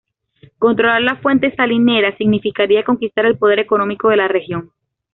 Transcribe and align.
Controlar 0.57 1.03
la 1.03 1.17
fuente 1.17 1.55
salinera 1.55 2.17
significaría 2.17 2.83
conquistar 2.83 3.27
el 3.27 3.37
poder 3.37 3.59
económico 3.59 4.09
de 4.09 4.17
la 4.17 4.27
región. 4.27 4.71